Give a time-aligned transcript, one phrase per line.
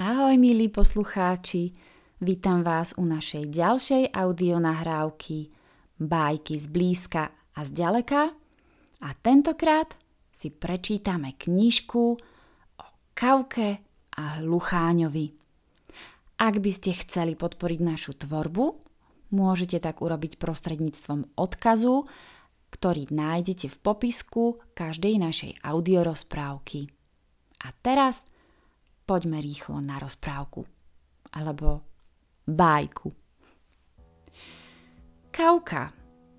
[0.00, 1.76] Ahoj milí poslucháči,
[2.24, 5.52] vítam vás u našej ďalšej audionahrávky
[6.00, 8.32] Bajky z blízka a z ďaleka
[9.04, 9.92] a tentokrát
[10.32, 12.16] si prečítame knižku
[12.80, 13.84] o Kauke
[14.16, 15.36] a Hlucháňovi.
[16.40, 18.80] Ak by ste chceli podporiť našu tvorbu,
[19.36, 22.08] môžete tak urobiť prostredníctvom odkazu,
[22.72, 26.88] ktorý nájdete v popisku každej našej audiorozprávky.
[27.60, 28.24] A teraz
[29.10, 30.62] poďme rýchlo na rozprávku.
[31.34, 31.82] Alebo
[32.46, 33.10] bajku.
[35.34, 35.90] Kauka.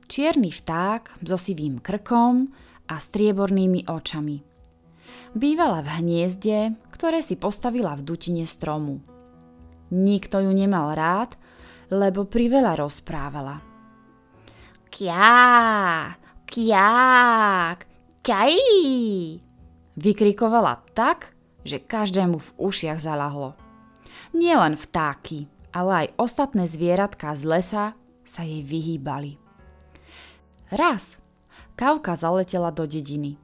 [0.07, 2.47] Čierny vták so sivým krkom
[2.87, 4.39] a striebornými očami.
[5.35, 9.03] Bývala v hniezde, ktoré si postavila v dutine stromu.
[9.91, 11.35] Nikto ju nemal rád,
[11.91, 13.59] lebo priveľa rozprávala.
[14.91, 16.15] Kιά,
[16.47, 17.79] kják,
[18.23, 19.39] kjají,
[19.95, 23.53] vykrikovala tak, že každému v ušiach zalahlo.
[24.31, 27.85] Nielen vtáky, ale aj ostatné zvieratka z lesa
[28.21, 29.39] sa jej vyhýbali.
[30.71, 31.21] Raz
[31.75, 33.41] Kavka zaletela do dediny.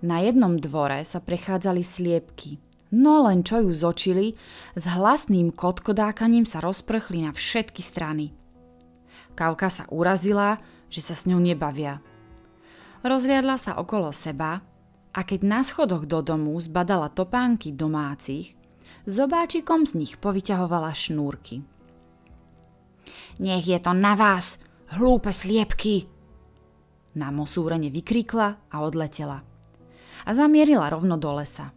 [0.00, 2.58] Na jednom dvore sa prechádzali sliepky,
[2.90, 4.34] no len čo ju zočili,
[4.74, 8.34] s hlasným kotkodákaním sa rozprchli na všetky strany.
[9.36, 12.00] Kavka sa urazila, že sa s ňou nebavia.
[13.04, 14.64] Rozliadla sa okolo seba
[15.12, 18.56] a keď na schodoch do domu zbadala topánky domácich,
[19.04, 21.60] zobáčikom z nich povyťahovala šnúrky.
[23.40, 24.56] Nech je to na vás,
[24.96, 26.08] hlúpe sliepky!
[27.12, 29.44] Na mosúrene vykríkla a odletela.
[30.24, 31.76] A zamierila rovno do lesa.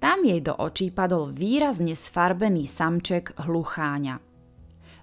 [0.00, 4.16] Tam jej do očí padol výrazne sfarbený samček hlucháňa.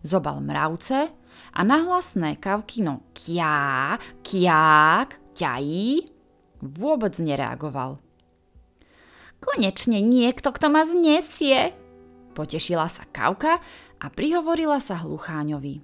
[0.02, 1.14] Zobal mravce
[1.54, 6.17] a nahlasné kavkino kiá, kiák, ťají
[6.62, 8.02] Vôbec nereagoval.
[9.38, 11.78] Konečne niekto, kto ma znesie,
[12.34, 13.62] potešila sa Kauka
[14.02, 15.82] a prihovorila sa Hlucháňovi.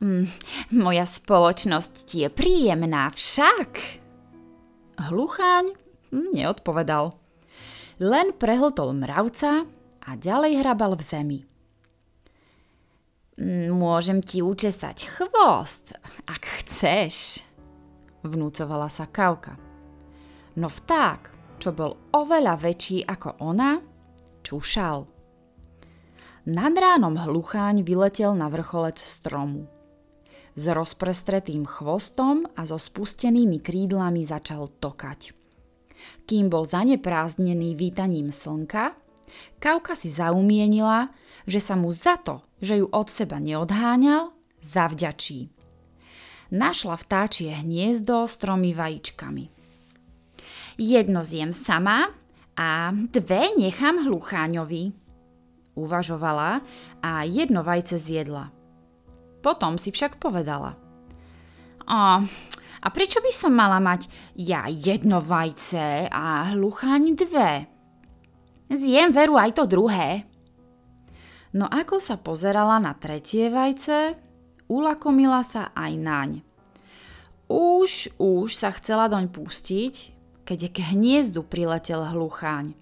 [0.00, 0.32] Mm,
[0.80, 4.00] moja spoločnosť je príjemná však.
[4.96, 5.76] Hlucháň
[6.12, 7.12] hm, neodpovedal.
[8.00, 9.68] Len prehltol mravca
[10.00, 11.40] a ďalej hrabal v zemi.
[13.36, 15.92] Mm, môžem ti učesať chvost,
[16.24, 17.44] ak chceš
[18.24, 19.56] vnúcovala sa Kauka.
[20.58, 21.20] No vták,
[21.60, 23.78] čo bol oveľa väčší ako ona,
[24.40, 25.06] čušal.
[26.50, 29.68] Nad ránom hlucháň vyletel na vrcholec stromu.
[30.56, 35.36] S rozprestretým chvostom a so spustenými krídlami začal tokať.
[36.24, 38.96] Kým bol zaneprázdnený vítaním slnka,
[39.62, 41.14] Kauka si zaumienila,
[41.46, 45.59] že sa mu za to, že ju od seba neodháňal, zavďačí
[46.50, 49.44] našla vtáčie hniezdo s tromi vajíčkami.
[50.78, 52.10] Jedno zjem sama
[52.58, 54.92] a dve nechám hlucháňovi.
[55.78, 56.60] Uvažovala
[57.02, 58.50] a jedno vajce zjedla.
[59.40, 60.76] Potom si však povedala.
[61.88, 62.20] A,
[62.82, 67.52] a prečo by som mala mať ja jedno vajce a hlucháň dve?
[68.70, 70.28] Zjem veru aj to druhé.
[71.50, 74.14] No ako sa pozerala na tretie vajce,
[74.70, 76.30] ulakomila sa aj naň.
[77.50, 79.94] Už, už sa chcela doň pustiť,
[80.46, 82.78] keď k hniezdu priletel hlucháň.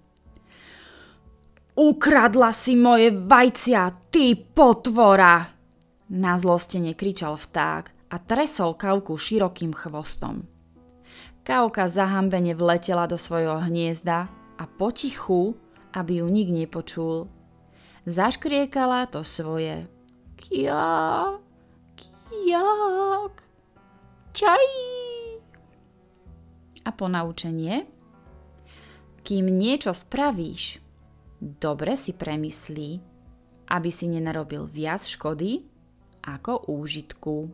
[1.73, 5.57] Ukradla si moje vajcia, ty potvora!
[6.13, 10.45] Na zlostene kričal vták a tresol Kauku širokým chvostom.
[11.45, 14.29] Kauka zahambene vletela do svojho hniezda
[14.61, 15.57] a potichu,
[15.97, 17.33] aby ju nik nepočul,
[18.05, 19.89] zaškriekala to svoje
[20.37, 21.41] kia,
[22.39, 23.35] kiak.
[24.31, 24.67] Čaj!
[26.87, 27.85] A ponaučenie?
[29.27, 30.81] Kým niečo spravíš,
[31.43, 32.91] dobre si premyslí,
[33.69, 35.67] aby si nenarobil viac škody
[36.25, 37.53] ako úžitku.